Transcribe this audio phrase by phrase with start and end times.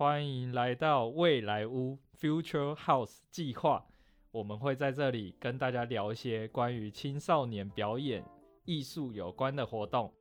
[0.00, 3.84] 欢迎来到未来屋 Future House 计划。
[4.30, 8.24] 我们会在这里跟大家聊一些关于青少年表演
[8.64, 10.12] 艺术有关的活动，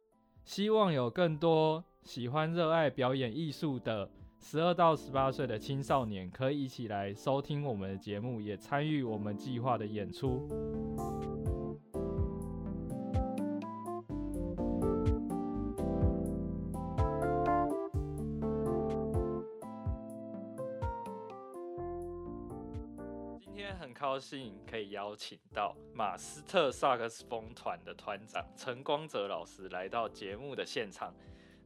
[0.44, 4.10] 希望有更多喜欢热爱表演艺术的
[4.40, 10.48] 十二到十八岁的青少年可以一起来收听我们的节目，也参与我们计划的演出。
[24.18, 31.14] 高兴可以邀请到马斯特萨克斯风团的团长陈光泽老师来到节目的现场。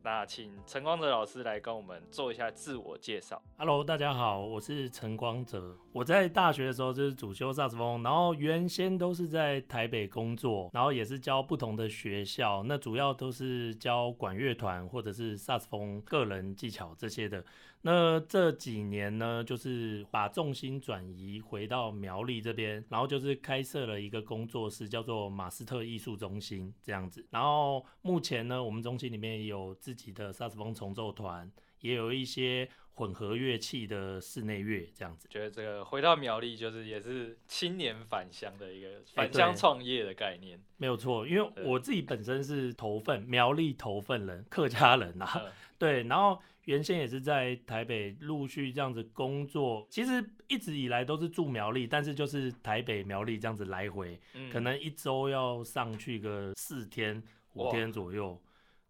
[0.04, 3.40] 那请陈光泽老师来跟我们做一下自我介绍。
[3.56, 5.78] Hello，大家好，我是陈光泽。
[5.92, 17.46] 我在大学的时候就是主修萨克斯风，然后原先都是在台北工作，然后也是教不同的学校，那主要都是教管乐团或者是萨克斯风个人技巧这些的。
[17.84, 27.26] 那这几年呢，就是把重心转移回到苗栗这边，然后就是开设了一个工作室，叫做马斯特艺术中心这样子。
[27.32, 35.28] 然后目前呢，我们中心里面有自己的萨克斯风重奏团，也有一些混合乐器的室内乐这样子。
[35.30, 40.60] 觉得这个回到苗栗，就是也是青年返乡的一个哎返乡创业的概念。
[40.78, 57.22] 没有错，因为我自己本身是头份苗栗头份人，客家人啊，嗯对，然后原先也是在台北陆续这样子工作，其实一直以来都是住苗栗，但是就是台北苗栗这样子来回，嗯可能一周要上去个四天
[57.54, 58.40] 五天左右，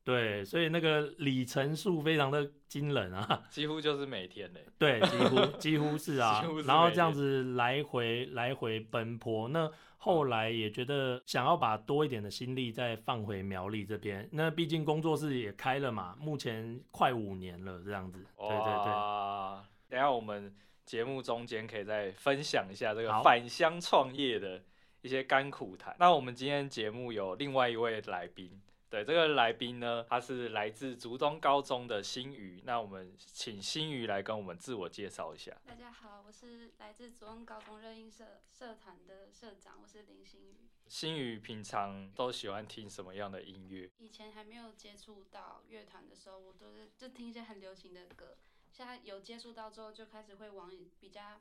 [0.04, 4.66] 对，所以那个里程数非常的惊人啊， 几乎就是每天嘞。
[4.78, 18.92] 对，几乎几乎是啊乎，是然后这样子来回来回奔波，那后来也觉得想要把多一点的心力再放回苗栗这边，那毕竟工作室也开了嘛，目前快五年了这样子，对对对。
[18.92, 20.52] 哇，等下我们
[20.84, 24.64] 节目中间可以再分享一下这个返乡创业的
[25.04, 25.96] 一些甘苦谈。
[26.00, 28.60] 那我们今天节目有另外一位来宾，
[28.92, 32.62] 对这个来宾呢，他是来自竹东高中的新宇。
[32.66, 35.58] 那我们请新宇来跟我们自我介绍一下。
[35.66, 40.68] 大家好，我是来自竹东高中热音社社团的社长，我是林心宇。
[40.90, 43.90] 新宇平常都喜欢听什么样的音乐？
[43.98, 48.36] 以前还没有接触到乐团的时候，我都是就听一些很流行的歌。
[48.74, 50.70] 现在有接触到之后，就开始会往
[51.00, 51.40] 比较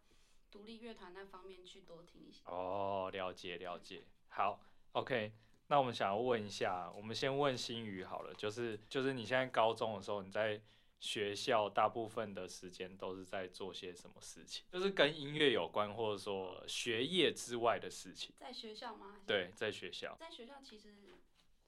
[0.53, 2.43] 独立乐团那方面去多听一些。
[2.45, 4.05] 哦，了解了解。
[4.29, 4.61] 好
[4.93, 5.33] ，OK。
[5.71, 10.61] 那我们想要问一下，我们先问新宇好了，就是就是你现在高中的时候，你在
[10.99, 14.65] 学校大部分的时间都是在做些什么事情？
[14.73, 18.35] 就是跟音乐有关，或者说学业之外的事情。
[18.37, 19.21] 在学校吗？
[19.25, 20.17] 对，在学校。
[20.19, 20.93] 在学校其实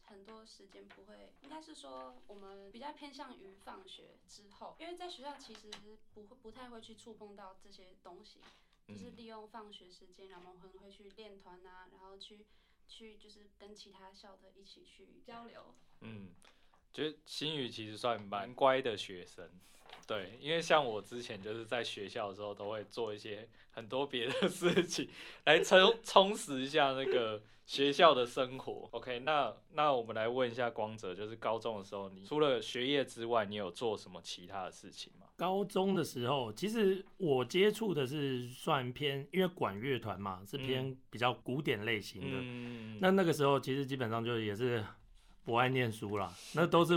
[0.02, 5.70] 很多时间不会，应该是说我们比较偏向于放学之后，因为在学校其实
[6.12, 8.40] 不会不太会去触碰到这些东西，
[8.88, 12.44] 就是嗯利用放学时间，然后我们可能会去练团啊，然后去
[12.92, 15.74] 去就是跟其他校的一起去交流。
[16.02, 16.28] 嗯，
[16.92, 19.48] 觉得新宇其实算蛮乖的学生。
[20.06, 25.08] 对，因为像我之前就是在学校的时候，都会做一些很多别的事情，
[25.44, 28.88] 来充充实一下那个学校的生活。
[28.92, 35.21] OK，那那我们来问一下光泽，就是高中的时候，你除了学业之外，你有做什么其他的事情吗？
[35.42, 42.28] 高中的时候，其实我接触的是算偏，因为管乐团嘛，是偏比较古典类型的。
[42.40, 44.84] 嗯，那那个时候其实基本上就也是
[45.42, 46.94] 不爱念书啦， 那都是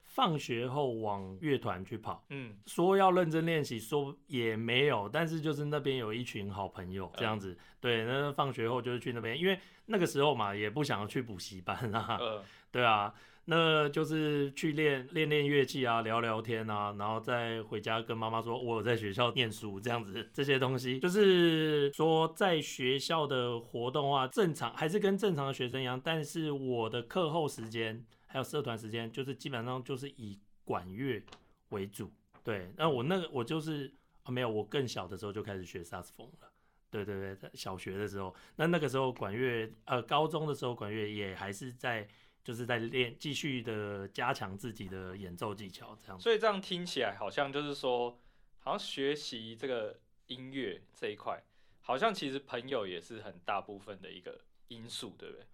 [0.00, 2.24] 放学后往乐团去跑。
[2.30, 2.56] 嗯。
[2.64, 12.42] 说要认真练习，说也没有，但是就是那边有一群好朋友这样子，对，那放学后就是去那边，因为那个时候嘛也不想要去补习班啊，呃
[12.74, 13.14] 对啊，
[13.44, 31.22] 那就是去练练练乐器啊，聊聊天啊，然后再回家跟妈妈说，我在学校念书这样子，这些东西就是说在学校的活动啊，正常还是跟正常的学生一样，但是我的课后时间还有社团时间，就是基本上就是以管乐
[31.68, 32.10] 为主。
[32.42, 33.94] 对，那我那个我就是
[34.24, 36.48] 啊没有，我更小的时候就开始学萨克斯风了。
[36.90, 42.06] 对对对，小学的时候，那那个时候管乐，呃，高中的时候管乐也还是在
[42.44, 46.20] 就是在练，继续的加强自己的演奏技巧，这样。
[46.20, 48.20] 所以这样听起来好像就是说，
[48.60, 51.42] 好像学习这个音乐这一块，
[51.80, 54.38] 好像其实朋友也是很大部分的一个
[54.68, 55.46] 因素，对不对？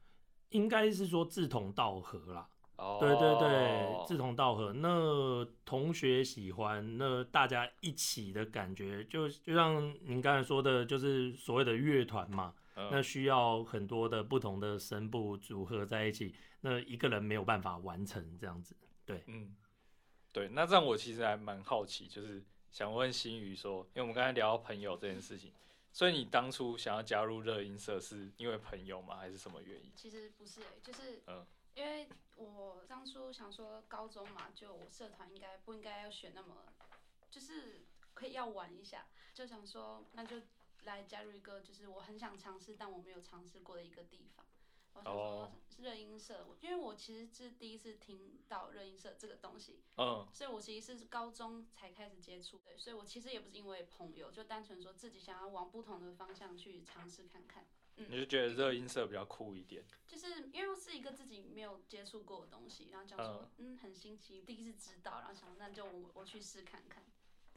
[0.50, 2.48] 应该是说志同道合啦。
[2.76, 4.72] 哦对对对，志同道合。
[4.72, 12.54] 那同学喜欢，那大家一起的感觉，就就像您刚才说的，就是所谓的乐团嘛。
[12.80, 18.76] 嗯那需要很多的不同的声部组合在一起，那一个人没有办法完成这样子。
[19.04, 19.56] 对，嗯，
[20.32, 25.52] 对，那这样我其实还蛮好奇，就是想问新宇说，因为我们刚才聊到朋友这件事情，
[25.92, 29.16] 所以你当初想要加入热音社是因为朋友吗？
[29.16, 29.90] 还是什么原因？
[29.96, 31.44] 其实不是、欸，就是嗯
[31.74, 36.64] 因为我当初想说高中嘛，就我社团应该不应该要选那么，
[37.30, 40.36] 就是可以要玩一下，就想说那就
[40.84, 44.46] 来加入一个就是我很想尝试但我没有尝试过的一个地方。
[44.92, 57.64] 我想说是热音社，因为我其实是第一次听到热音社这个东西，嗯，所以我其实是高中才开始接触，对，所以我其实也不是因为朋友，就单纯说自己想要往不同的方向去尝试看看。
[57.96, 59.84] 嗯你就觉得热音社比较酷一点？
[60.08, 67.04] 就是因为是一个自己没有接触过的东西，然后讲说嗯很新奇，第一次知道，然后想那就我我去试看看。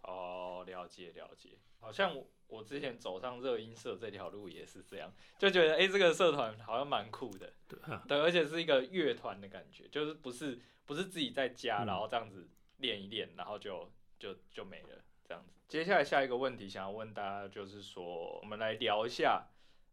[0.03, 1.57] 哦，了解了解。
[1.79, 12.47] 好像我我之前走上热音社这条路也是这样，就觉得诶这个社团好像蛮酷的，对啊，对，而且是一个乐团的感觉，就是不是不是自己在家，嗯然后这样子
[12.77, 15.51] 练一练，然后就就就没了这样子。
[15.67, 19.50] 接下来下一个问题想要问大家，就是说我们来聊一下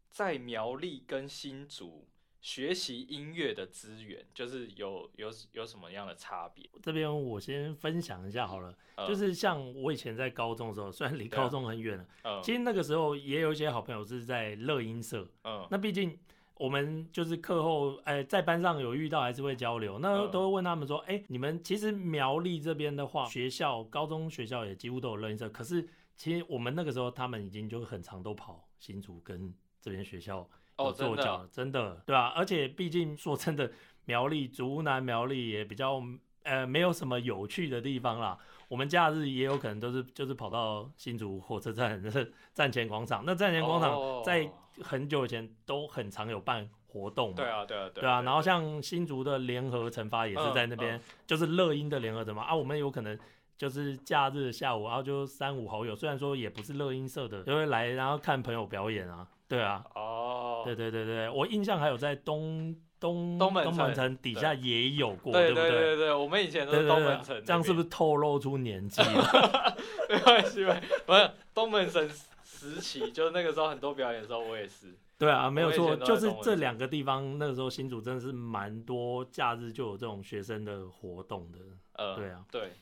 [0.08, 2.06] 在苗栗跟新竹
[2.40, 6.68] 学习音乐的资源，就是有有有什么样的差别？
[6.82, 16.18] 这边我先分享一下好了，呃 就是像我以前在高中的时候，虽然离高中很远了，嗯其实那个时候也有一些好朋友是在乐音社，嗯那毕竟
[16.54, 25.86] 我们就是课后，哎、在班上有遇到还是会交流，那嗯都会问他们说，哎、你们其实苗栗这边的话，学校高中学校也几乎都有乐音社，可是
[26.16, 30.50] 其实我们那个时候他们已经就很常都跑新竹跟这边学校有
[30.84, 31.12] 哦，真的。
[31.12, 33.70] 哦做教了，真的对啊，而且毕竟说真的，
[34.04, 36.02] 苗栗竹南苗栗也比较
[36.44, 38.38] 呃没有什么有趣的地方啦。
[38.68, 44.22] 我们假日也有可能都是就是跑到新竹火车站 的站前广场，那站前广场哦。
[44.24, 44.48] 在
[44.82, 47.34] 很久以前都很常有办活动嘛。
[47.36, 52.42] 对啊对啊对对啊，然后像新竹的联合惩罚也是在那边，嗯就是乐音的联合惩罚。
[52.44, 53.18] 啊，我们有可能
[53.58, 60.19] 就是假日下午，然后就三五好友，虽然说也不是乐音社的，就会来然后看朋友表演啊，对啊，哦，
[60.64, 65.70] 对对对对，我印象还有在东东东门城东门城底下也有过，对不对？
[65.70, 69.76] 对对对，我们以前都是对对对东门城，这样是不是透露出年纪了？
[70.08, 70.80] 没关系没？
[71.06, 72.08] 不是东门城
[72.44, 74.94] 时期，就是那个时候很多表演的时候，我也是。
[75.18, 81.58] 对啊，没有错，就是这两个地方，那个时候新竹真的是蛮多假日就有这种学生的活动的。
[81.92, 82.72] 呃，对啊，对，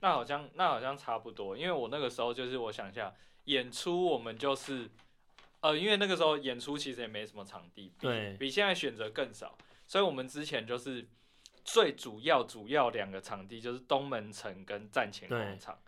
[0.00, 3.10] 那好像那好像差不多，因为我那个时候就是我想一下，
[3.44, 4.86] 演出我们就是，
[5.60, 9.56] 呃，因为那个时候演出其实也没什么场地，比对比现在选择更少，
[9.86, 11.06] 所以我们之前就是
[11.64, 15.78] 最主要主要两个场地就是东门城跟站前广场。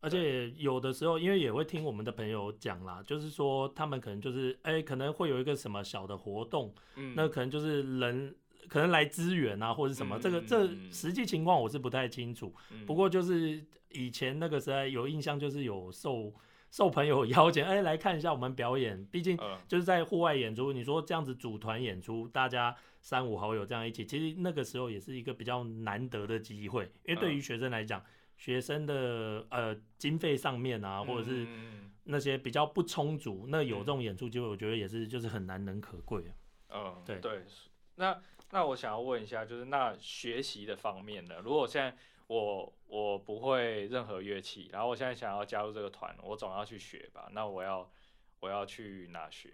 [0.00, 8.32] 而且有的时候，因为也会听我们的朋友讲啦，就是说他们可能就是，哎、可能会有一个什么小的活动，嗯，那可能就是人
[8.68, 12.54] 可能来支援啊，或者什么，嗯这个这嗯实际情况我是不太清楚。
[12.70, 13.60] 嗯不过就是
[13.90, 16.32] 以前那个时代有印象，就是有受
[16.70, 19.04] 受朋友邀请，哎、 来看一下我们表演。
[19.06, 28.02] 毕竟嗯就是在户外演出，你说这样子组团演出，大家三五好友这样一起，其实那个时候也是一个比较难得的机会，因为对于嗯学生来讲，
[28.36, 31.46] 学生的呃经费上面啊，或者是
[32.04, 36.32] 那些比较不充足，那有嗯这种演出机会，我觉得也是就是很难能可贵啊。
[36.70, 37.42] 嗯，对对。
[37.96, 38.16] 那
[38.52, 41.34] 那我想要问一下，就是那学习的方面呢？
[41.42, 41.96] 如果现在
[42.28, 47.28] 我我不会任何乐器，然后我现在想要加入这个团，我总要去学吧？
[47.32, 47.90] 那我要
[48.40, 49.50] 我要去哪学？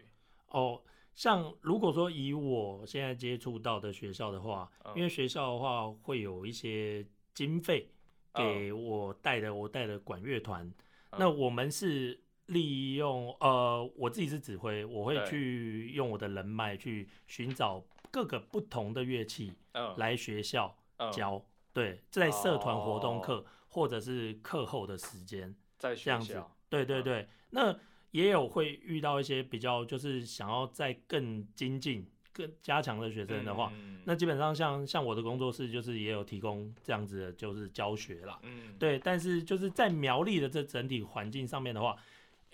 [0.49, 0.83] 哦，
[1.15, 7.89] 像如果说以我现在接触到的学校的话，嗯因为学校的话会有一些经费
[8.35, 21.45] 给我带的，我带的管乐团，嗯那我们是利用呃，我自己是指挥，我会去用我的人脉去寻找各个不同的乐器嗯来学校嗯教，
[21.75, 25.55] 对，在社团活动哦课、或者是课后的时间。
[25.77, 27.77] 在这样子对对对，那
[28.13, 38.39] 也有会遇到一些比较就是想要再更精进、更加强的学生的话，嗯那基本上像像我的工作室就是也有提供这样子的就是教学啦。
[38.43, 41.97] 嗯对，但是就是在苗栗的这整体环境上面的话，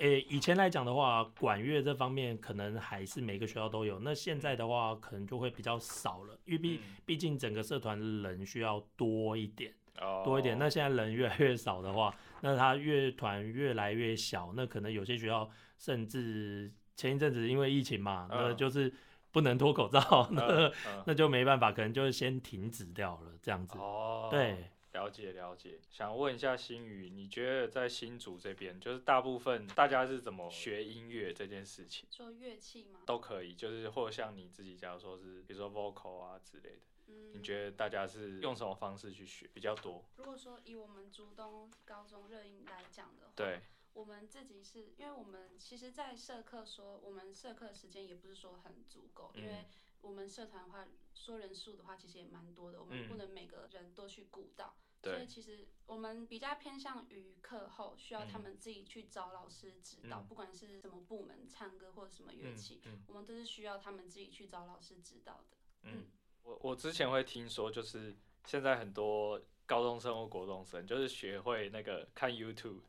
[0.01, 9.73] 诶、以前来讲的话，管乐这方面可能还是每个学校都有，那现在的话可能就会比较少了，因为毕嗯毕竟整个社团人需要多一点。
[10.01, 10.59] 哦多一点。
[10.59, 18.91] 那现在人越来越少的话，那他乐团越来越小，那可能有些学校甚至前一阵子因为疫情嘛，那嗯就是
[19.31, 20.01] 不能脱口罩，
[20.33, 20.73] 那
[21.05, 23.77] 那就没办法，可能就是先停止掉了这样子。
[23.79, 25.79] 哦，对，了解了解。
[25.91, 32.07] 想问一下新宇，你觉得在新竹这边，就是大部分大家是怎么学音乐这件事情？
[32.11, 33.01] 说乐器吗？
[33.07, 40.05] 都可以，就是或者像你自己，假如说是比如说 vocal 啊之类的，嗯，你觉得大家是用什么方式去学比较多？
[40.17, 43.61] 如果说以我们竹东高中热音来讲的话，对，
[43.93, 49.67] 我们自己是因为我们其实，在社课说我们社课时间也不是说很足够，因为嗯
[50.03, 53.09] 我们社团的话说人数的话其实也蛮多的，我们嗯。
[53.09, 60.27] 不能每个人都去顾到，所以，其实我们比较偏向于课后需要他嗯们自己去找老师指导，嗯。
[60.29, 65.57] 不管是什么部门唱歌或者什么乐嗯器，嗯我们都是需要他们自己去找老师指导的。
[65.83, 66.07] 嗯，
[66.43, 68.17] 我我之前会听说，就是
[68.47, 72.81] 现在很多高中生或国中生，就是学会那个看 YouTube，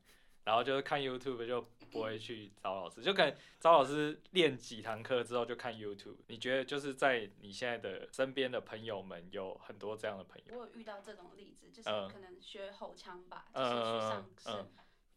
[0.43, 6.17] 然后就是看 YouTube 就不会去找老师，就可能找老师练几堂课之后就看 YouTube。
[6.27, 10.57] 你觉得就是在你现在的身边的朋友们有很多这样的朋友？
[10.57, 14.67] 我有遇到这种例子，就是嗯可能学吼腔吧，嗯就是去嗯上嗯课。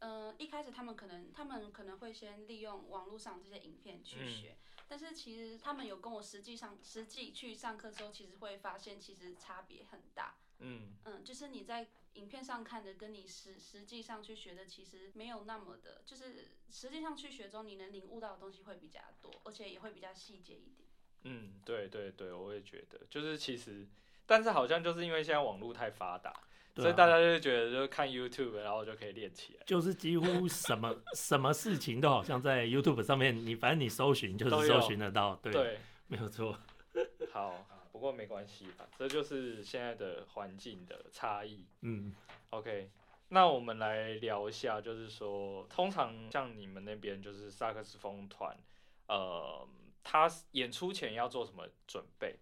[0.00, 10.34] 嗯、一开始他们可能他们可能会先利用网络上这些影片去嗯学，但是其实他们有跟我实际上实际去上课之后，其实会发现其实差别很大。
[10.60, 20.88] 嗯嗯，就是你在影片上看的，跟你实实际上去学的，其实没有那么的，就是实际上去学中，你能领悟到的东西会比较多，而且也会比较细节一点。
[21.24, 23.86] 嗯，对对对，我也觉得，就是其实，
[24.26, 26.40] 但是好像就是因为现在网络太发达，啊
[26.76, 29.62] 所以大家就觉得就看 YouTube，然后就可以练起来。
[29.64, 36.58] 就是几乎什么什么事情都好像在 YouTube 上面，你反正你搜寻就是搜寻得到，对，对，没有错。
[37.32, 41.64] 好，不过没关系吧，这就是现在的环境的差异。
[41.82, 42.12] 嗯
[42.50, 42.90] ，OK，
[43.28, 48.58] 那我们来聊一下，就是说，通常像你们那边就是萨克斯风团，
[49.06, 49.64] 呃，
[50.02, 52.34] 他演出前要做什么准备，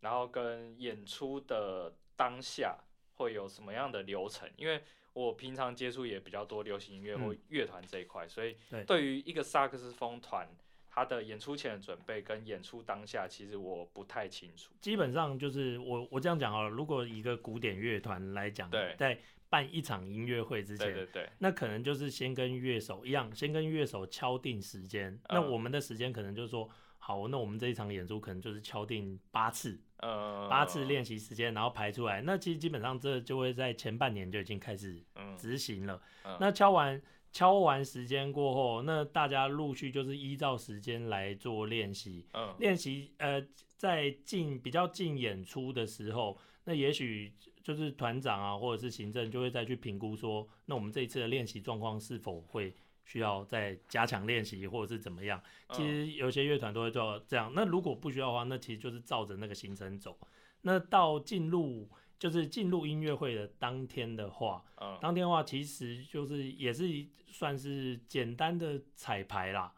[0.00, 2.78] 然后跟演出的当下
[3.14, 4.46] 会有什么样的流程？
[4.58, 4.82] 因为
[5.14, 10.46] 我平常接触也比较多流行音乐或嗯乐团这一块，所以对对于一个萨克斯风团，
[10.90, 14.72] 他的演出前的准备跟演出当下，其实我不太清楚。
[14.80, 19.18] 基本上就是我我这样讲好了，如果一个古典乐团来讲，对在
[19.48, 25.18] 办一场音乐会之前，对对对，那可能就是先跟乐手一样，先跟乐手敲定时间。
[25.28, 26.68] 那嗯我们的时间可能就是说，
[26.98, 32.22] 好，那我们这一场演出可能就是敲定八次，呃，八次练习时间，然后排出来。
[32.22, 36.00] 那其实基本上这就会在前半年就已经开始嗯，执行了。
[36.24, 37.00] 嗯那敲完
[37.32, 42.26] 敲完时间过后，那大家陆续就是依照时间来做练习。
[42.34, 43.40] 嗯练习呃，
[43.76, 47.32] 在进比较近演出的时候，那也许
[47.62, 55.40] 就是团长啊，或者是行政就会再去评估说，那我们这一次的练习状况是否会需要再加强练习，或者是怎么样。
[55.72, 57.52] 其嗯实有些乐团都会做这样。
[57.54, 60.18] 那如果不需要的话，那其实就是照着那个行程走。
[60.62, 61.88] 那到进入
[62.20, 66.84] 就是进入音乐会的当天的话，嗯当天的话其实就是也是
[67.26, 69.72] 算是简单的彩排啦。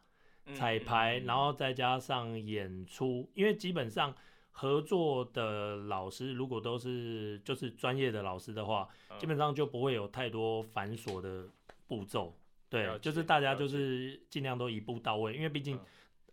[0.44, 4.12] 嗯彩排，嗯然后再加上演出，因为基本上
[4.50, 11.46] 合作的老师如果都是就是专业的老师的话，嗯基本上就不会有太多繁琐的
[11.86, 12.36] 步骤。
[12.68, 15.78] 对，就是大家就是尽量都一步到位，因为毕竟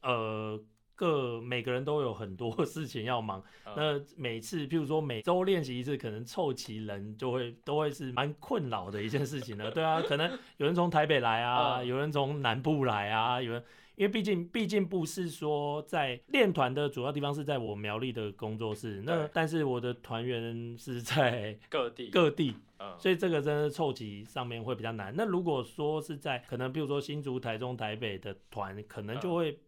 [0.02, 0.64] 嗯呃
[1.00, 3.42] 各每个人都有很多 事情要忙。
[3.66, 9.72] 嗯那每次譬如说每周练习一次，可能凑齐人就会都会是蛮困扰的一件事情了。
[9.72, 13.64] 对啊，可能有人从台北来啊，嗯有人从南部来啊，有人。
[13.96, 25.14] 因为毕竟，毕竟不是说在练团的主要地方是在我苗栗的工作室，那但是我的团员是在 各地，各地，嗯，所以这个真的凑齐上面会比较难。
[25.18, 29.60] 那如果说是在可能比如说新竹、台中、台北的团，可能就会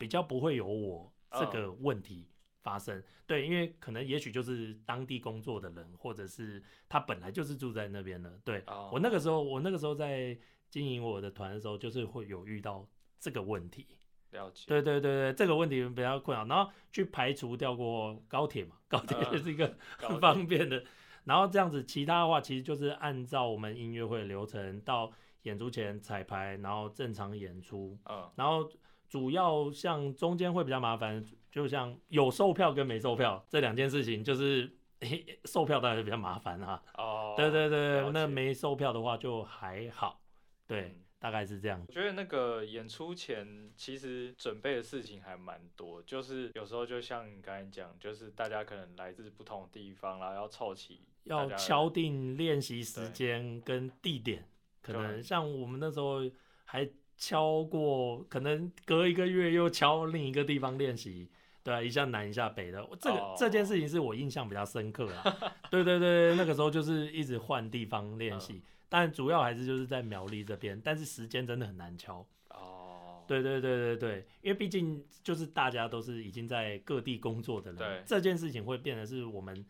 [0.00, 2.26] 比较不会有我这个问题
[2.62, 3.02] 发生。
[3.26, 8.40] 对，因为可能也许就是当地工作的人，或者是他本来就是住在那边的。
[8.42, 10.36] 对、哦我那个时候，我那个时候在
[10.70, 12.88] 经营我的团的时候，就是会有遇到
[13.18, 13.86] 这个问题。
[14.30, 20.82] 了解，对对对对，这个问题比较困扰，然后去排除掉过高铁嘛，高铁是一个很方便的。
[21.24, 28.68] 然后这样子，其他的话其实就是按照我们音乐会的流程，到演出前彩排，然后正常演出，嗯然后
[29.10, 34.72] 主要像中间会比较麻烦，就像有售票跟没售票这两件事情，就是
[35.44, 36.80] 售票当然是比较麻烦啊。
[36.94, 38.26] 哦，对对对，那解。
[38.28, 40.22] 没售票的话就还好，
[40.66, 41.84] 对嗯，大概是这样。
[41.88, 54.48] 我觉得那个演出前其实准备的事情还蛮多，就是有时候就像你刚才讲，就是大家可能来自不同的地方，然后要凑齐要敲定练习时间跟地点，
[54.80, 56.20] 可能像我们那时候
[56.64, 56.88] 还
[57.20, 61.28] 敲过，可能隔一个月又敲另一个地方练习，
[61.62, 65.22] 对啊，一下南一下北的，这个、哦这件事情是我印象比较深刻啊。
[65.70, 72.26] 对对对，那个时候就是一直换地方练嗯习，但主要还是就是在苗栗这边，但是时间真的很难敲。
[72.48, 79.64] 哦，对对对对对，因为毕竟就是大家都是已经在各地工作的人，这件事情会变得是我们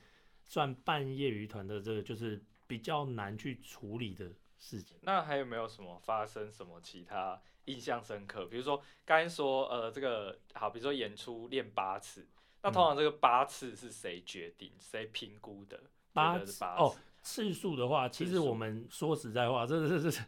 [0.46, 4.30] 算半业余团的这个，就是比较难去处理的
[4.60, 4.96] 事情。
[5.00, 8.46] 那还有没有什么发生什么其他印象深刻？
[8.46, 12.28] 比如说刚才说呃这个好，比如说演出练八次，
[12.62, 15.80] 那通常这个八次是谁决定、谁评估的？
[16.12, 20.20] 八次哦次，数的话，其实我们说实在话，这这这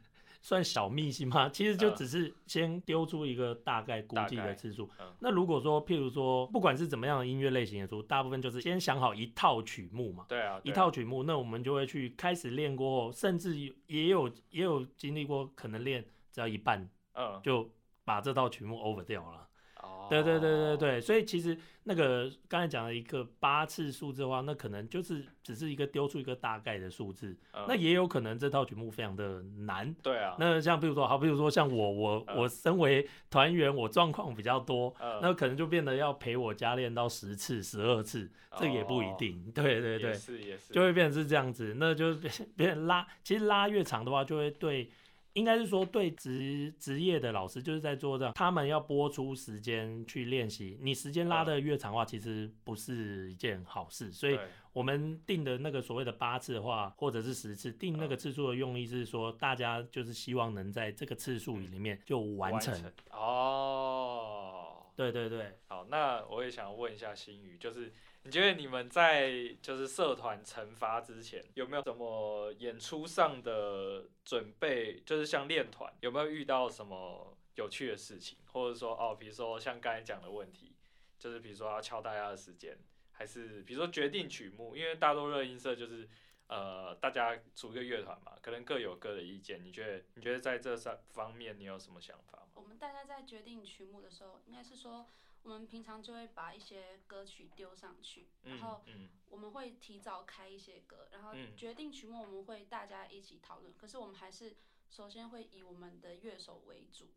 [0.42, 1.48] 算小秘辛吗？
[1.48, 4.90] 其实就嗯只是先丢出一个大概估计的次数。
[4.98, 13.56] 嗯那如果说，譬如说，不管是怎么样的音乐类型演出，大部分就是先想好一套曲目嘛，对啊，一对啊套曲目，那我们就会去开始练过后，甚至
[13.86, 17.70] 也有也有经历过，可能练只要一半嗯，就
[18.04, 19.48] 把这套曲目 over 掉了。
[19.80, 29.92] 哦对对对对对，所以其实那个刚才讲的一个八次数字的话，那可能就是只是一个丢出一个大概的数字，嗯那也有可能这套曲目非常的难。
[30.02, 39.50] 对啊，那像比如说，好，比如说像我我嗯我身为团员，我状况比较多，嗯那可能就变得要陪我加练到十次、十二次，这也不一哦定。
[39.52, 44.88] 对对对，是也是，就会变成是这样子，那就变变成拉，其实拉越长的话，就会对，
[45.34, 54.38] 应该是说对职职业的老师就是在做这样，他们要播出时间去练习，你时间拉的越长的话，其实不是一件好事，所以
[54.72, 62.92] 我们定的那个所谓的八次的话，或者是十次，定那个次数的用意是说，大家就是希望能在这个次数里面就完成。
[63.10, 64.68] 哦。
[64.94, 67.90] 对对对，好，那我也想问一下新宇，就是
[68.24, 75.00] 你觉得你们在就是社团成发之前，有没有什么演出上的准备？
[75.00, 80.76] 就是像练团，有没有遇到什么有趣的事情，或者说哦，比如说像刚才讲的问题，
[81.18, 82.78] 就是比如说要敲大家的时间，
[83.10, 86.08] 还是比如说决定曲目，因为大多热音社就是
[86.46, 89.64] 呃大家组一个乐团嘛，可能各有各的意见。
[89.64, 92.46] 你觉得你觉得在这三方面你有什么想法吗？
[92.54, 95.08] 我们大家在决定曲目的时候，应该是说，
[95.42, 103.74] 我们平常就会把一些歌曲丢上去，然后嗯我们会提早开一些歌，然后嗯决定曲目，我们会大家一起讨论。
[103.76, 104.56] 可是我们还是
[104.88, 107.10] 首先会以我们的乐手为主，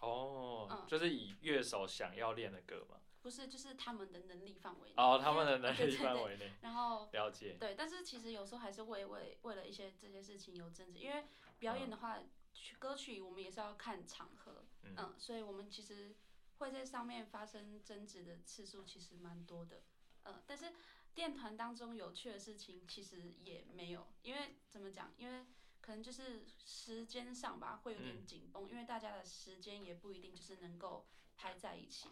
[0.00, 3.00] 哦，嗯就是以乐手想要练的歌嘛。
[3.22, 4.94] 不是就是他们的能力范围内。
[4.96, 7.56] 哦，他们的能力范围内然后了解。
[7.56, 11.24] 对，但是其实有时候还是会为为了一些这些事情有争执，因为
[11.60, 12.18] 表演的话，
[12.52, 16.16] 曲歌曲我们也是要看场合，嗯嗯，所以我们其实
[16.62, 19.82] 会在上面发生争执的次数其实蛮多的，
[20.22, 20.72] 嗯，但是
[21.12, 25.12] 电团当中有趣的事情其实也没有，因为怎么讲？
[25.18, 25.44] 因为
[25.80, 31.04] 可能就是时间上吧，会有点嗯紧绷，因为大家的时间也不一定就是能够
[31.36, 32.06] 排在一起，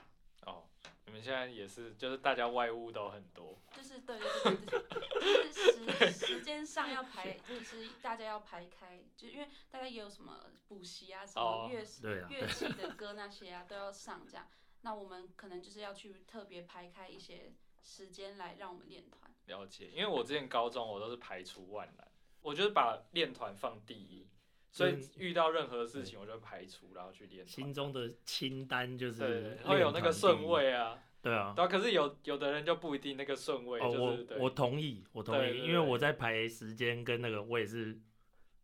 [0.46, 0.64] 哦，
[1.06, 3.58] 你们现在也是，就是大家外务都很多。
[3.74, 14.48] 就是对对对对对，就是时时间上要排，就是大家要排开，就因为大家也有什么补习啊，什哦么乐、乐器的歌那些啊都要上这样，
[14.82, 19.30] 那我们可能就是要去特别排开一些时间来让我们练团。
[19.46, 22.08] 了解，因为我之前高中我都是排除万难，
[22.40, 24.28] 我就是把练团放第一，
[24.70, 27.46] 所以嗯遇到任何事情我就排除，然后去练。
[27.46, 30.46] 心中的清单就是对，会有那个顺。
[30.46, 31.68] 位啊，对啊，对啊。
[31.68, 33.98] 可是有有的人就不一定那个顺位，哦，就是
[34.38, 38.00] 我我同意，我同意，对对因为我在排时间跟那个我也是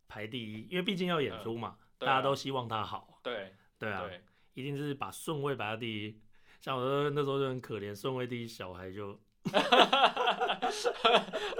[0.08, 4.22] 排第一，因为毕竟要演出嘛，大家都希望他好，对对啊，对，
[4.54, 6.20] 一定是把顺位排到第一。
[6.60, 9.08] 像我那时候就很可怜，顺位第一小孩就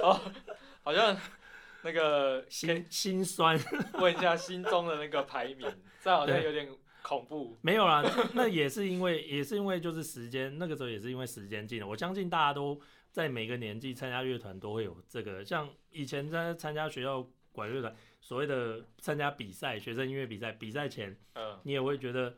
[0.02, 0.20] 哦，
[0.82, 1.16] 好像
[1.86, 3.56] 那个心心酸，
[4.00, 5.72] 问一下心中的那个排名，
[6.02, 6.68] 这好像有点
[7.00, 7.56] 恐怖。
[7.62, 8.02] 没有啦，
[8.34, 11.86] 那也是因为 也是因为就是时间，那个时候也是因为时间近了。
[11.86, 12.80] 我相信大家都
[13.12, 22.34] 在每个年纪参加乐团都会有这个，像以前在参加学校管乐团，所谓的参加比赛，学生音乐比赛，比赛前嗯，你也会觉得。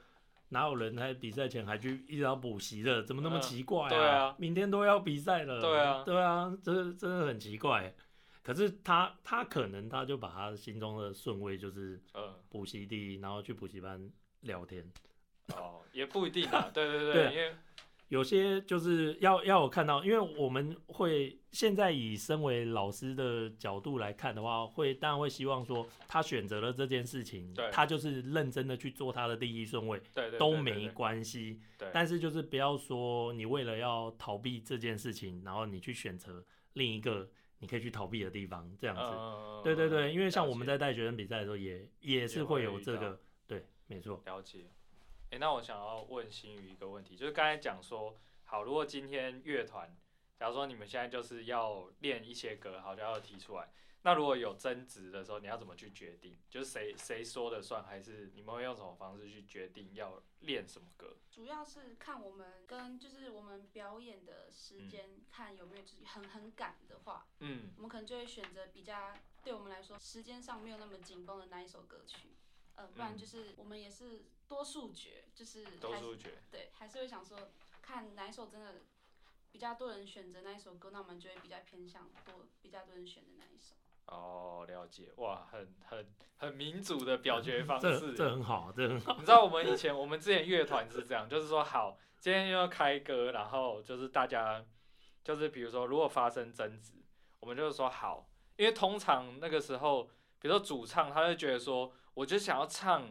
[0.50, 3.02] 哪有人在比赛前还去一直要补习的？
[3.02, 3.88] 怎么那么嗯奇怪啊？
[3.90, 5.60] 对啊明天都要比赛了。
[5.60, 7.94] 对啊对啊，这真的很奇怪。
[8.48, 14.90] 可是他他可能他就把他心中的顺位就是嗯，补习第一，然后去补习班聊天。
[15.48, 16.68] 哦，也不一定啊。
[16.72, 17.54] 对对对对，因为
[18.08, 31.60] 有些就是要要我看到，因为我们会现在以身为老师的角度来看的话，会当然会希望说他选择了这件事情，他就是认真的去做他的第一顺位，对对都对对没关系。
[31.76, 39.02] 对，但是就是不要说你为了要逃避这件事情，然后你去选择另一个你可以去逃避的地方，这样子。
[39.02, 44.22] 嗯对对对，因为像我们在带学生比赛的时候也，也是会有这个，对，没错。
[44.24, 44.66] 了解。
[45.30, 49.94] 哎、那我想要问新宇一个问题，就是刚才讲说，好，如果今天乐团，
[50.38, 53.68] 假如说你们现在就是要练一些歌，好，就要提出来，
[54.02, 56.38] 那如果有争执的时候，你要怎么去决定？
[56.48, 61.16] 就是谁谁说的算，还是你们会用什么方式去决定要练什么歌？
[61.30, 72.28] 主要是看我们跟就是我们表演的时间，看有没有就是很很赶的话，嗯，我们可能就会选择比较对我们来说时间上没有那么紧绷的那一首歌曲。
[72.76, 76.38] 呃，不然嗯就是我们也是多数决，就是多数决。
[76.52, 77.50] 对，还是会想说
[77.82, 78.82] 看哪一首真的
[79.50, 83.74] 比较多人选择那一首歌，那我们就会比较偏向多比较多人选的那一首。
[84.08, 86.06] 哦，了解，哇，很很
[86.38, 88.14] 很民主的表决 方这式。
[88.14, 89.14] 这很好，这很好。
[89.14, 94.64] 你知道我们以前我们之前乐团是这样，就是说好，今天要开歌，然后就是大家
[95.22, 96.94] 就是比如说如果发生争执，
[97.40, 100.04] 我们就是说好，因为通常那个时候，
[100.38, 103.08] 比如说主唱他就觉得说，我就想要唱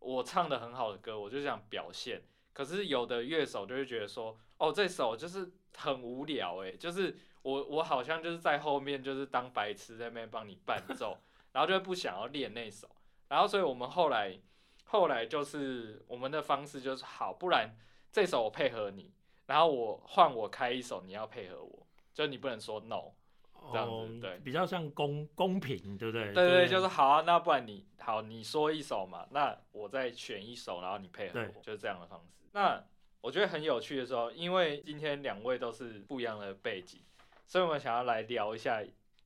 [0.00, 2.22] 我唱的很好的歌，我就想表现。
[2.58, 11.16] 可是有的乐手就会觉得说，哦，这首就是很无聊诶，就是我我好像就是在后面就是当白痴在那边帮你伴奏，
[11.52, 12.90] 然后就不想要练那首。
[13.28, 14.36] 然后所以我们后来
[14.86, 17.76] 后来就是我们的方式就是好，不然
[18.10, 19.12] 这首我配合你，
[19.46, 23.12] 然后我换我开一首，你要配合我，就你不能说 no。
[23.72, 26.32] 这样子哦对比较像公公平，对不对？
[26.32, 32.44] 对对对，就是好啊，那不然你好，你说一首嘛，那我再选一首，然后你配合我，就是这样的方式。
[32.52, 32.82] 那
[33.20, 37.00] 我觉得很有趣的时候，因为今天两位都是不一样的背景，
[37.46, 38.82] 所以我们想要来聊一下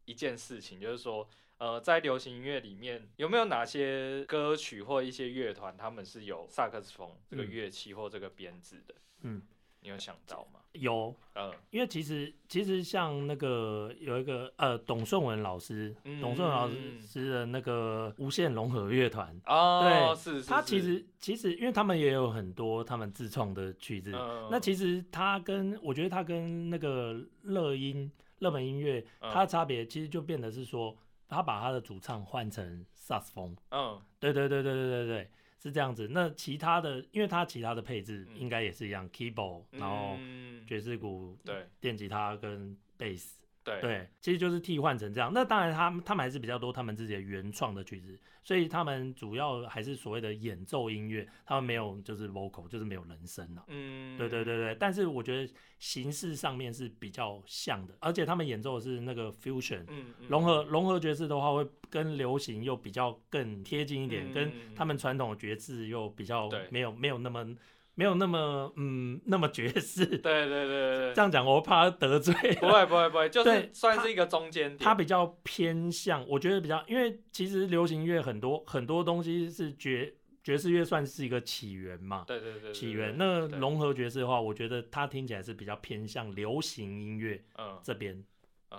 [0.07, 8.95] 一件事情，就是说，呃，在流行音乐里面有没有哪些歌曲或一些乐团，他们是有萨克斯风这个嗯乐器或这个编制的？
[9.21, 9.43] 嗯，
[9.83, 10.61] 你有想到吗？
[10.73, 11.53] 有，嗯。
[11.71, 16.71] 因为其实其实像那个有一个呃董顺文老师，嗯董顺文老
[17.05, 20.97] 师的那个无限融合乐团，哦，对是是，他其是。
[20.97, 29.31] 实其实因为他们也有很多他们自创的曲子，嗯那其实他跟我觉得他跟那个乐音热门音乐，嗯。
[29.33, 30.97] 它的差别其实就变得是说，
[31.29, 34.01] 他把他的主唱换成萨克斯风，嗯。
[34.19, 35.31] 对对对对对对对，
[35.63, 36.09] 是这样子。
[36.11, 38.37] 那其他的，因为它其他的配置嗯。
[38.37, 40.67] 应该也是一样、k e y b o a r d 然后嗯。
[40.67, 41.67] 爵士鼓、对。
[41.81, 43.81] 电吉他跟贝斯，对。
[43.81, 45.31] 对，其实就是替换成这样。
[45.35, 53.65] 那当然他们他们还是比较多他们自己的原创的曲子，所以他们主要还是所谓的演奏音乐，他们没有就是 vocal，就是没有人声啊。
[53.69, 60.29] 嗯，对对对对，但是我觉得形式上面是比较像的，而且他们演奏的是那个 fusion，嗯，嗯。
[60.29, 66.67] 融合融合爵士的话，会跟流行又比较更贴近一点，嗯跟他们传统的爵士又比较对。
[66.71, 67.47] 没有没有那么
[67.95, 70.05] 没有那么嗯那么爵士。
[70.07, 72.35] 对对对对这样讲我怕得罪。
[72.61, 74.79] 不会不会不会，就是算是一个中间点。
[74.79, 83.17] 它比较偏向，我觉得比较，因为其实流行乐很多很多东西是爵爵士乐算是一个起源嘛，对对对对起源。
[83.17, 88.15] 对对那融合爵士的话，我觉得它听起来是比较偏向流行音乐嗯，这边。
[88.17, 88.25] 嗯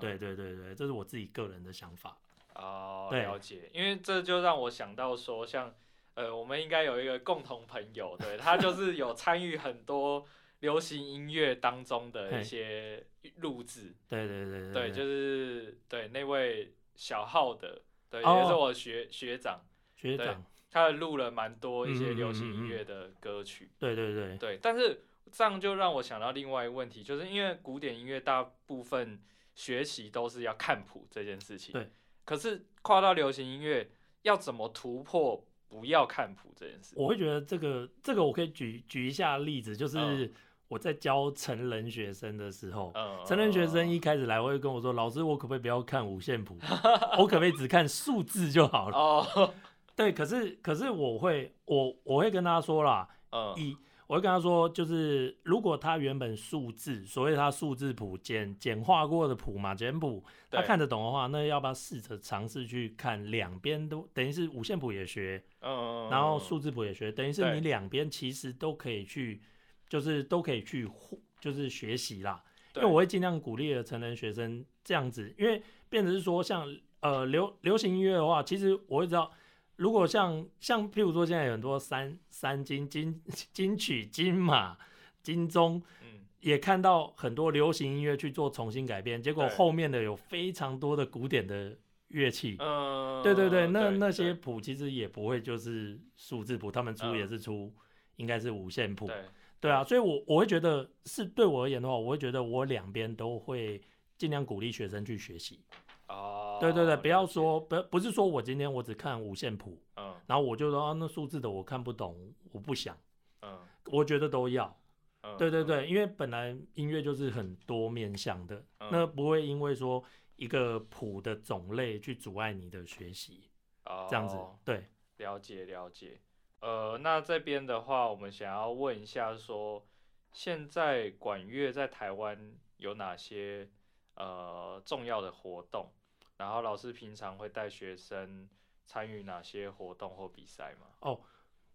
[0.01, 2.17] 对对对对，这是我自己个人的想法。
[2.55, 3.69] 哦，对了解。
[3.71, 5.71] 因为这就让我想到说，像
[6.15, 10.25] 呃，我们应该有一个共同朋友，对他就是有参与很多
[10.59, 13.03] 流行音乐当中的一些
[13.37, 13.93] 录制。
[14.07, 19.61] 对对对对，就是对那位小号的，对，哦也是我学学长，
[19.99, 23.71] 对学长，他录了蛮多一些流行音乐的歌曲。
[23.79, 29.19] 对对对，对，但是这样就让我想到另外一个问题，就是因为古典音乐大部分
[29.55, 31.73] 学习都是要看谱这件事情。
[31.73, 31.89] 对。
[32.25, 33.89] 可是跨到流行音乐，
[34.21, 35.45] 要怎么突破
[35.79, 36.93] 不要看谱这件事？
[36.97, 40.31] 我会觉得这个这个我可以举举一下例子，就是嗯
[40.69, 46.57] 我在教成人学生的时候，嗯，成人学生一开始来会跟我说：“老师，我可不可以不要看五线谱？
[47.19, 49.51] 我可不可以只看数字就好了哦，？”
[49.95, 53.77] 对，可是可是我会我我会跟他说啦，嗯一
[54.13, 69.41] 我会跟他说，就是如果他原本数字，所谓他数字谱简简化过的谱嘛，简谱，他看得懂的话，那要不要试着尝试去看两边都，等于是五线谱也学，嗯，然后数字谱也学，等于是你两边其实都可以去，
[69.89, 72.39] 就是都可以去互，就是学习啦。
[72.75, 72.83] 因对。
[72.83, 79.31] 为我会尽量鼓励的成人学生这样子，因为变成是说像呃流流行音乐的话，其实我会知道，
[79.75, 84.77] 如果像像譬如说现在有很多三三金金金曲金马
[85.21, 91.73] 金钟，嗯也看到很多流行音乐去做重新改编，结果后面的有非常多的古典的
[92.09, 92.57] 乐器。
[92.59, 97.73] 嗯，对对对，那那些谱其实也不会就是数字谱，他们出嗯也是出
[98.17, 99.07] 应该是五线谱。
[99.07, 99.15] 对
[99.61, 103.81] 对啊，所以我我会觉得是对我而言的话，我会觉得我两边都会
[104.17, 105.61] 尽量鼓励学生去学习。
[106.09, 112.97] 哦，对对对，不要说不不是说我今天我只看五线谱，嗯然后我就说啊那数字的我看不懂，我不想，
[113.41, 114.75] 嗯我觉得都要。
[115.21, 120.03] 嗯，对对对，因为本来音乐就是很多面向的，嗯那不会因为说
[120.35, 123.49] 一个谱的种类去阻碍你的学习，
[123.85, 124.37] 哦这样子。
[124.65, 124.87] 对，
[125.17, 126.19] 了解了解。
[126.59, 129.85] 呃，那这边的话，我们想要问一下说
[130.31, 133.69] 现在管乐在台湾有哪些
[134.15, 135.91] 呃重要的活动？
[136.37, 138.47] 然后老师平常会带学生
[138.85, 140.87] 参与哪些活动或比赛吗？
[140.99, 141.19] 哦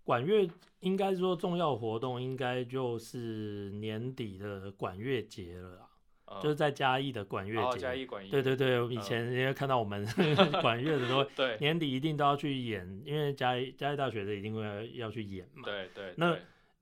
[0.05, 0.49] 管乐
[0.81, 5.87] 应该说重要活动应该就是年底的管乐节了
[6.43, 7.81] 就是在嘉义的管乐哦，节。
[7.81, 10.03] 嘉义管乐，对对对，我以前因为看到我们
[10.63, 15.63] 管乐的都会对 年底一定都要去演，因为嘉义嘉义大学的一定会要去演嘛。
[15.65, 16.35] 对对，那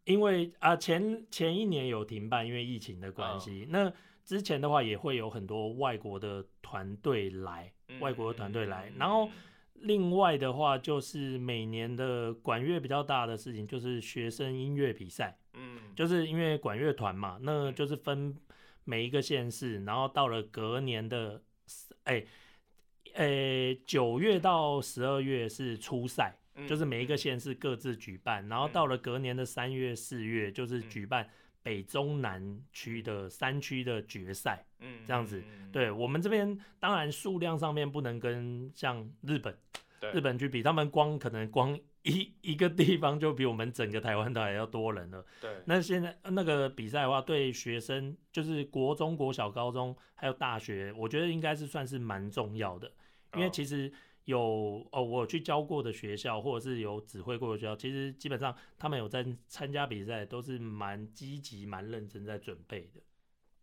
[0.05, 3.67] 因为啊前前一年有停办，因为疫情的关系。
[3.71, 3.93] 那
[4.27, 8.93] 之前的话也会有很多外国的团队来，嗯外国的团队来。
[8.99, 9.33] 然后嗯
[9.77, 18.37] 另外的话就是每年的管乐比较大的事情就是学生音乐比赛，嗯，就是因为管乐团嘛，那就是分
[18.85, 21.43] 每一个县市，然后到了隔年的
[22.05, 22.27] 哎。
[23.15, 31.27] 诶，九月到十二月是初赛，嗯就是每一个县市各自举办，然后到了隔年的三月、四月，就是嗯举办
[31.67, 34.65] 北中南区的三区的决赛。
[34.79, 39.59] 嗯这样子，嗯对我们这边当然数量上面不能跟像日本
[39.99, 40.13] 对。
[40.13, 45.25] 日本去比，他们光可能光一一个地方就比我们整个台湾都还要多人了。
[45.41, 52.93] 对，那现在那个比赛的话，对学生就是国中国小、高中还有大学，我觉得应该是算是蛮重要的，
[53.35, 53.51] 因为哦。
[53.53, 53.93] 其实
[54.27, 63.01] 有哦，我有去教过的学校，或者是有指挥过的学校，其实基本上他们有在参加比赛，都是蛮积极、蛮认真在准备的。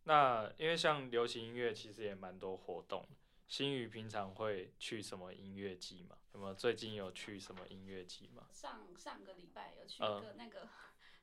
[0.06, 3.08] 那因为像流行音乐，其实也蛮多活动。
[3.45, 6.17] 新宇平常会去什么音乐季吗？
[6.34, 8.47] 有没有最近有去什么音乐季吗？
[8.52, 10.62] 上上个礼拜有去嗯一个那个，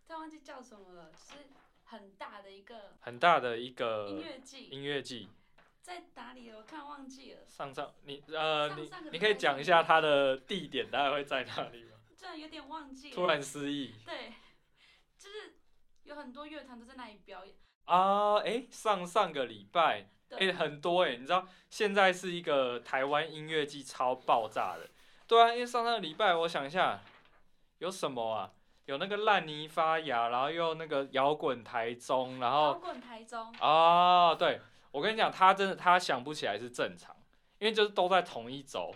[0.07, 1.48] 突然忘记叫什么了，是
[1.85, 5.29] 很大的一个很大的一个音个乐季，音乐季，
[5.82, 6.50] 在哪里？
[6.52, 11.96] 我看忘记了，上上你呃你上上个你可以讲一下它的地点大概会在哪里吗？
[12.18, 13.14] 突然有点忘记了。
[13.14, 14.32] 突然失忆对，
[15.18, 15.54] 就是
[16.04, 17.54] 有很多乐团都在那里表演。
[17.86, 18.34] 啊！
[18.44, 24.88] 诶，上上个礼拜对，诶，很多诶，你知道现在是一个台湾音乐季超爆炸的，
[25.26, 27.00] 对啊，因为上上个礼拜我想一下
[27.78, 28.52] 有什么啊？
[28.84, 34.60] 有那个烂泥发芽，然后又那个摇滚台中，然后摇滚台中，啊，对
[34.90, 37.14] 我跟你讲，他真的他想不起来是正常，
[37.59, 38.92] 因为就是都在同一周，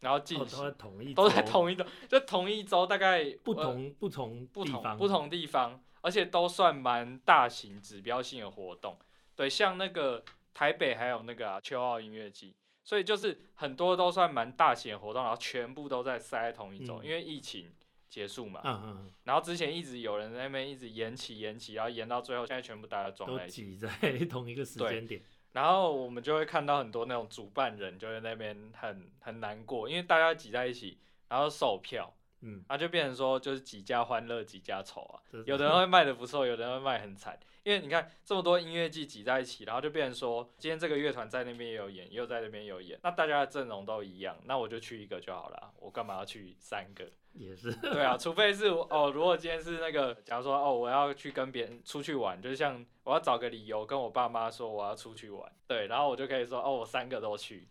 [0.00, 8.96] 然后进哦，都在，同一都在周同一周，就同一周大概呃不同、不同不同不同地方，而且都算蛮大型指标性的活动。
[9.34, 10.22] 对，像那个
[10.54, 17.72] 台北还有那个、啊、秋奥音乐季，所以就是很多都算蛮大型的活动，然后全部都在塞在同一周，嗯因为疫情
[18.12, 18.60] 结束嘛。
[18.62, 23.62] 嗯嗯然后之前一直有人在那边一直延期延期，然后延到最后，现在全部大家嗯，撞在一起。
[23.64, 25.22] 都挤在同一个时间点。
[25.52, 30.98] 然后我们就会看到很多那种主办人就在那边很很难过，因为大家挤在一起，
[31.28, 35.22] 然后售票，嗯，然后就变成说就是几家欢乐几家愁啊。
[35.46, 37.38] 有的人会卖的不错，有的人会卖很惨。
[37.64, 47.08] 因为你看这么多音乐季挤在一起，然后就变成说，今天这个乐团在那边也有演，又在那边有演，那大家的阵容都一样，那我就去一个就好了啊，我干嘛要去三个？
[47.34, 57.68] 也是，对啊，除非是哦，如果今天是那个，假如说哦，我要去跟别人出去玩，就是像我要找个理由跟我爸妈说我要出去玩，对，然后我就可以说哦，我三个都去，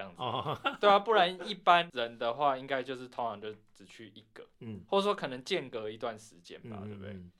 [0.00, 0.22] 这样子。
[0.22, 7.12] 哦， 对啊，不然一般人的话，应该就是通常就只去一个，嗯，或者说可能间隔一段时间吧，对不对？
[7.12, 7.30] 嗯，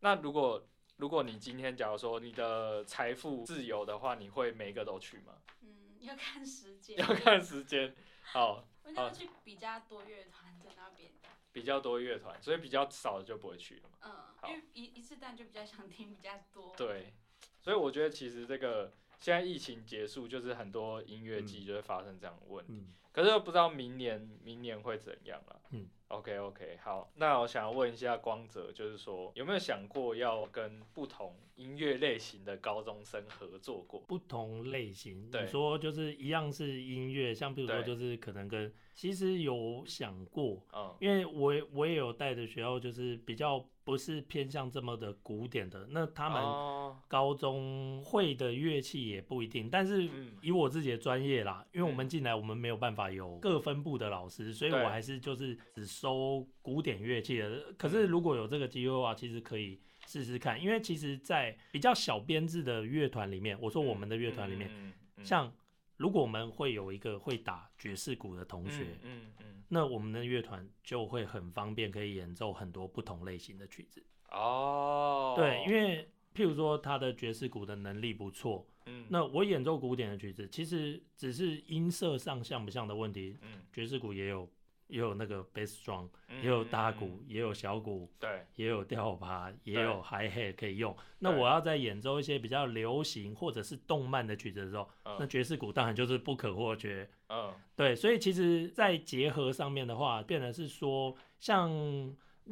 [0.00, 5.34] 那如果如果你今天假如说你的财富自由的话，你会每个都去吗？
[5.60, 7.94] 嗯，要看时间， 要看时间。
[8.32, 11.12] 好，我应该去比较多乐团在那边。
[11.52, 13.98] 比较多乐团，所以比较少的就不会去了嘛。
[14.42, 16.74] 嗯，因为一一次单就比较想听比较多。
[16.74, 17.12] 对，
[17.60, 18.90] 所以我觉得其实这个
[19.22, 22.72] 现在疫情结束，就是很多音乐季就会发生这样的问题。
[22.72, 25.60] 嗯，可是又不知道明年明年会怎样了。
[25.70, 34.00] 嗯，OK OK，好，那我想要问一下光泽，就是说有没有想过要跟不同音乐类型的高中生合作过？
[34.08, 35.42] 不同类型，对。
[35.42, 40.94] 你说就是一样是音乐，像比如说就是可能跟，其实有想过，嗯。
[41.00, 46.98] 因为我我也有带的学校就是比较不是偏向这么的古典的，那他们哦。
[47.08, 50.36] 高中会的乐器也不一定，但是嗯。
[50.42, 52.08] 以我自己的专业啦，因为我们嗯。
[52.08, 57.72] 进来我们没有办法有各分部的老师，所以我还是就是只收古典乐器的。
[57.78, 65.24] 可是如果有这个机会的话，其实可以试试看，因为其实，在比较小编制的乐团里面，我说我们的乐团里面，嗯嗯嗯。
[65.24, 65.52] 像
[65.96, 69.64] 如果我们会有一个会打爵士鼓的同学，嗯嗯嗯。
[69.68, 74.04] 那我们的乐团就会很方便，可以演奏很多不同类型的曲子。
[74.30, 83.38] 哦，对，因为譬如说他的爵士鼓的能力不错，嗯，那我演奏古典的曲子，其实只是音色上像不像的问题。
[83.42, 84.48] 嗯爵士鼓也有
[84.88, 90.94] 也有那个 bass drum，嗯也有大鼓，嗯也有小鼓，对，也有吊耙，也有 hi hat 可以用。
[91.18, 97.08] 那我要在演奏一些比较流行或者是动漫的曲子的时候，那嗯爵士鼓当然就是不可或缺。
[97.28, 101.70] 嗯对，所以其实，在结合上面的话，变成是说，像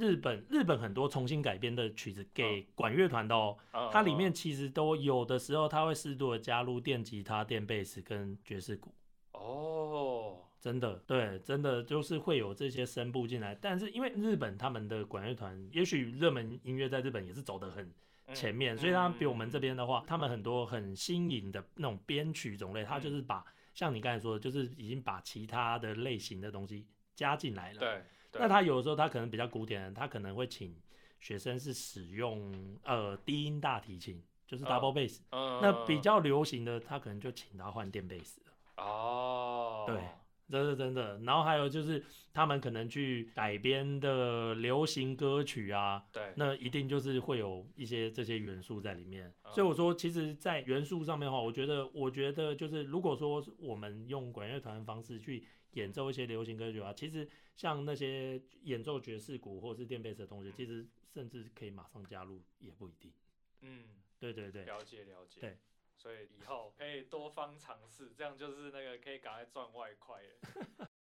[0.00, 8.94] 日本，日本很多重新改编的曲子给管乐团的哦，嗯，它里面其实都有的时候，它会适度的加入电吉他、电贝斯跟爵士鼓。
[9.32, 17.84] 哦，真的，对，真的就是会有这些声部进来，但是因为日本他们的管乐团，也许热门音乐在日本也是走得很
[18.26, 30.74] 嗯前面，所以他们比我们这边边的话，他们很多很新颖的那种编曲种类，他嗯就是把、像你刚才说的，就是已经把其他的类型的东西加进来了。，对那他有的时候他可能比较古典，他可能会请
[31.18, 38.84] 学生是使用呃低音大提琴，就是哦 double bass，、嗯那比较流行的，他可能就请他换电贝斯了。
[38.84, 40.00] 哦，对
[40.48, 41.18] 这是真的。
[41.20, 49.28] 然后还有就是他们可能去改编的流行歌曲啊，对，那一定就是会有一些这些元素在里面。
[49.44, 63.12] 嗯所以我说，其实，在元素上面的话，我觉得，我觉得就是如果说我们用管乐团的方式去演奏一些流行歌曲啊，其实像那些演奏爵士鼓或者是电贝斯的同学，其实甚至可以马上加入，也不一定。
[63.60, 63.84] 嗯，
[64.18, 64.64] 对对对。
[64.64, 65.58] 了解了解，对，
[65.96, 70.88] 所以以后可以多方尝试，这样就是那个可以赶快赚外快了。